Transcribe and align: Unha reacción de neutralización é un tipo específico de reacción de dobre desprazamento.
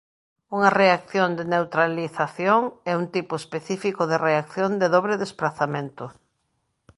Unha 0.55 0.71
reacción 0.81 1.29
de 1.37 1.43
neutralización 1.53 2.61
é 2.91 2.93
un 3.01 3.05
tipo 3.15 3.33
específico 3.41 4.03
de 4.11 4.17
reacción 4.27 4.69
de 4.81 4.87
dobre 4.95 5.13
desprazamento. 5.23 6.05